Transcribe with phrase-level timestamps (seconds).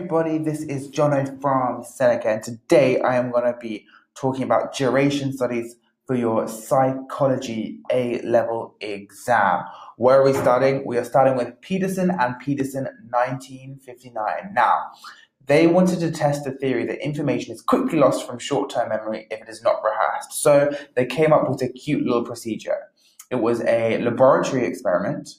[0.00, 4.74] everybody, this is Jono from Seneca, and today I am going to be talking about
[4.74, 9.62] duration studies for your psychology A level exam.
[9.96, 10.84] Where are we starting?
[10.84, 14.52] We are starting with Peterson and Peterson 1959.
[14.52, 14.80] Now,
[15.46, 19.28] they wanted to test the theory that information is quickly lost from short term memory
[19.30, 20.32] if it is not rehearsed.
[20.32, 22.78] So they came up with a cute little procedure.
[23.30, 25.36] It was a laboratory experiment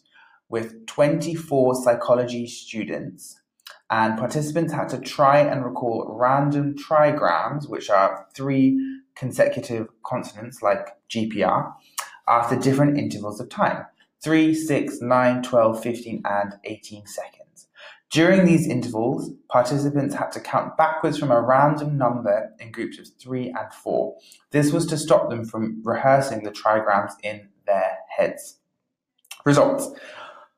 [0.48, 3.42] with 24 psychology students
[3.90, 8.80] and participants had to try and recall random trigrams, which are three
[9.16, 11.73] consecutive consonants like GPR,
[12.28, 13.86] after different intervals of time
[14.23, 17.68] 3, 6, 9, 12, 15, and 18 seconds.
[18.09, 23.08] During these intervals, participants had to count backwards from a random number in groups of
[23.20, 24.16] 3 and 4.
[24.52, 28.59] This was to stop them from rehearsing the trigrams in their heads.
[29.45, 29.90] Results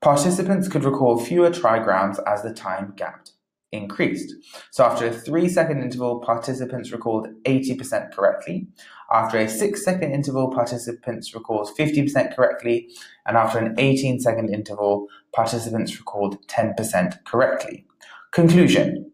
[0.01, 3.27] Participants could recall fewer trigrams as the time gap
[3.71, 4.33] increased.
[4.71, 8.67] So after a three second interval, participants recalled 80% correctly.
[9.11, 12.89] After a six second interval, participants recalled 50% correctly.
[13.25, 17.85] And after an 18 second interval, participants recalled 10% correctly.
[18.31, 19.11] Conclusion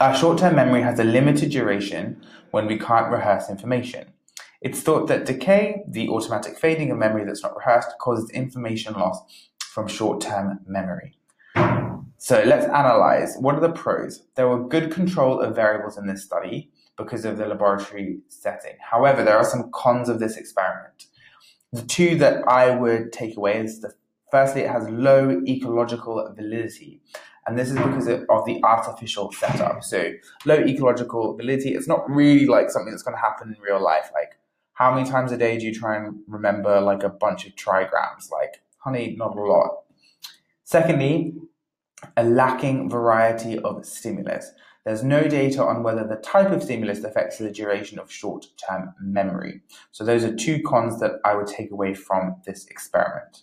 [0.00, 4.12] Our short term memory has a limited duration when we can't rehearse information.
[4.62, 9.20] It's thought that decay, the automatic fading of memory that's not rehearsed, causes information loss
[9.76, 11.18] from short term memory.
[12.16, 14.22] So let's analyze what are the pros.
[14.34, 18.76] There were good control of variables in this study because of the laboratory setting.
[18.80, 21.08] However, there are some cons of this experiment.
[21.74, 23.92] The two that I would take away is the
[24.30, 27.02] firstly, it has low ecological validity.
[27.46, 29.84] And this is because of the artificial setup.
[29.84, 30.12] So
[30.46, 34.10] low ecological validity, it's not really like something that's going to happen in real life.
[34.14, 34.38] Like
[34.72, 38.30] how many times a day do you try and remember like a bunch of trigrams?
[38.32, 39.70] Like honey, not a lot.
[40.62, 41.34] Secondly,
[42.16, 44.52] a lacking variety of stimulus.
[44.84, 48.94] There's no data on whether the type of stimulus affects the duration of short term
[49.00, 49.60] memory.
[49.90, 53.42] So, those are two cons that I would take away from this experiment.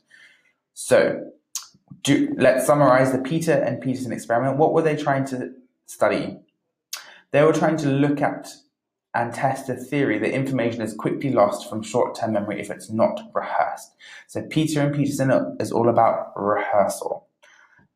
[0.73, 1.31] So,
[2.03, 4.57] do, let's summarize the Peter and Peterson experiment.
[4.57, 5.51] What were they trying to
[5.85, 6.39] study?
[7.31, 8.50] They were trying to look at
[9.16, 13.22] and test the theory that information is quickly lost from short-term memory if it's not
[13.34, 13.94] rehearsed.
[14.28, 17.28] So Peter and Peterson is all about rehearsal.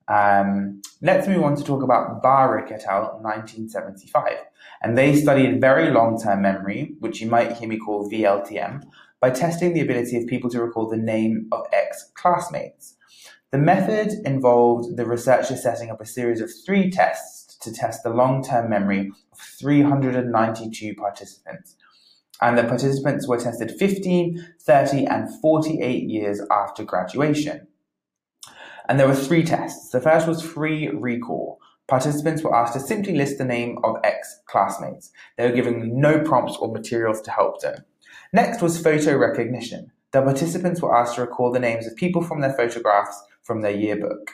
[0.08, 3.20] Um, let's move on to talk about Bahrick et al.
[3.22, 4.38] 1975.
[4.82, 8.84] And they studied very long-term memory, which you might hear me call VLTM,
[9.20, 12.96] by testing the ability of people to recall the name of ex-classmates.
[13.52, 18.10] The method involved the researchers setting up a series of three tests to test the
[18.10, 21.76] long-term memory of 392 participants.
[22.42, 27.68] And the participants were tested 15, 30, and 48 years after graduation.
[28.88, 29.90] And there were three tests.
[29.90, 31.60] The first was free recall.
[31.88, 35.12] Participants were asked to simply list the name of ex classmates.
[35.38, 37.86] They were given no prompts or materials to help them.
[38.34, 39.92] Next was photo recognition.
[40.12, 43.72] The participants were asked to recall the names of people from their photographs from their
[43.72, 44.32] yearbook.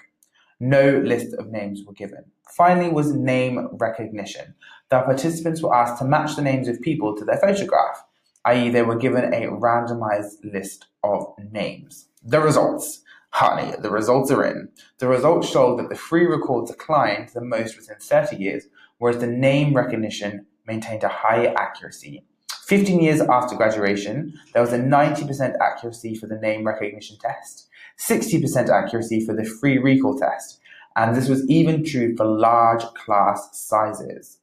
[0.66, 2.24] No list of names were given.
[2.50, 4.56] Finally was name recognition.
[4.88, 8.02] The participants were asked to match the names of people to their photograph,
[8.46, 8.70] i.e.
[8.70, 12.08] they were given a randomized list of names.
[12.24, 13.02] The results.
[13.32, 14.70] Honey, the results are in.
[15.00, 18.64] The results showed that the free recall declined the most within 30 years,
[19.00, 22.24] whereas the name recognition maintained a higher accuracy.
[22.68, 27.68] 15 years after graduation, there was a 90% accuracy for the name recognition test,
[28.08, 30.60] 60% accuracy for the free recall test,
[30.96, 34.40] and this was even true for large class sizes.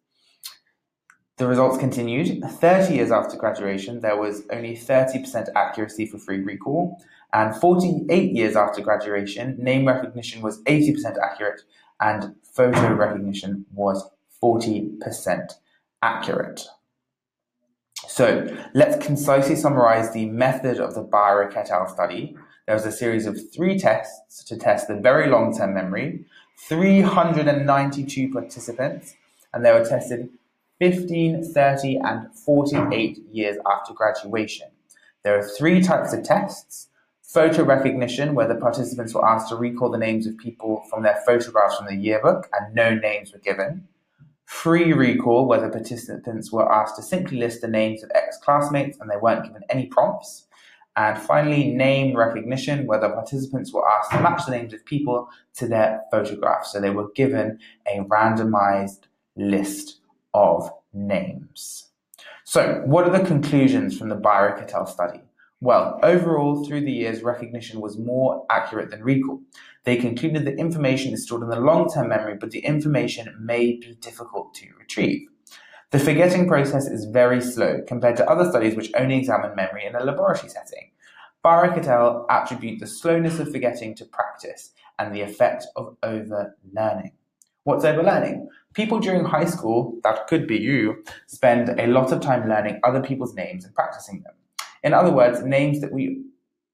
[1.36, 2.42] The results continued.
[2.44, 8.56] 30 years after graduation, there was only 30% accuracy for free recall, and 48 years
[8.56, 11.62] after graduation, name recognition was 80% accurate,
[12.00, 14.08] and photo recognition was
[14.42, 15.52] 40%
[16.02, 16.62] accurate.
[18.08, 21.86] So let's concisely summarize the method of the Bahrick et al.
[21.86, 22.36] study
[22.70, 26.24] there was a series of three tests to test the very long term memory,
[26.68, 29.16] 392 participants,
[29.52, 30.28] and they were tested
[30.78, 34.68] 15, 30, and 48 years after graduation.
[35.24, 36.86] There are three types of tests
[37.22, 41.20] photo recognition, where the participants were asked to recall the names of people from their
[41.26, 43.88] photographs from the yearbook and no names were given.
[44.44, 48.96] Free recall, where the participants were asked to simply list the names of ex classmates
[49.00, 50.46] and they weren't given any prompts.
[51.00, 55.30] And finally, name recognition, where the participants were asked to match the names of people
[55.54, 56.72] to their photographs.
[56.72, 59.04] So they were given a randomized
[59.34, 60.00] list
[60.34, 61.88] of names.
[62.44, 65.22] So, what are the conclusions from the Bahrick et study?
[65.62, 69.40] Well, overall, through the years, recognition was more accurate than recall.
[69.84, 73.78] They concluded that information is stored in the long term memory, but the information may
[73.78, 75.29] be difficult to retrieve.
[75.90, 79.96] The forgetting process is very slow compared to other studies which only examine memory in
[79.96, 80.92] a laboratory setting.
[81.44, 82.26] Bahrick et al.
[82.30, 84.70] attribute the slowness of forgetting to practice
[85.00, 87.10] and the effect of over-learning.
[87.64, 88.48] What's overlearning?
[88.72, 93.02] People during high school, that could be you, spend a lot of time learning other
[93.02, 94.34] people's names and practicing them.
[94.84, 96.22] In other words, names that we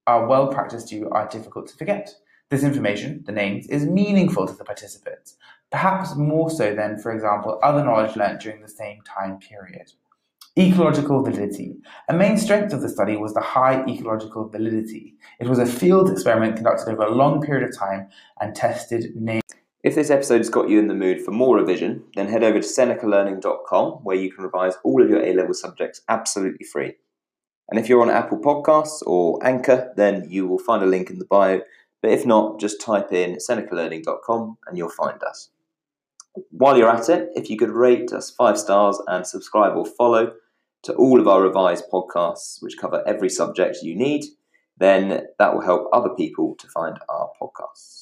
[0.05, 2.13] are well practiced to are difficult to forget.
[2.49, 5.35] This information, the names, is meaningful to the participants,
[5.69, 9.91] perhaps more so than, for example, other knowledge learnt during the same time period.
[10.57, 11.75] Ecological validity.
[12.07, 15.15] A main strength of the study was the high ecological validity.
[15.41, 18.07] It was a field experiment conducted over a long period of time
[18.39, 19.43] and tested names.
[19.83, 22.59] If this episode has got you in the mood for more revision, then head over
[22.59, 26.93] to senecalearning.com where you can revise all of your A level subjects absolutely free.
[27.69, 31.19] And if you're on Apple Podcasts or Anchor, then you will find a link in
[31.19, 31.61] the bio.
[32.07, 35.49] But if not, just type in senecalearning.com and you'll find us.
[36.51, 40.31] While you're at it, if you could rate us five stars and subscribe or follow
[40.83, 44.23] to all of our revised podcasts, which cover every subject you need,
[44.77, 47.95] then that will help other people to find our podcasts.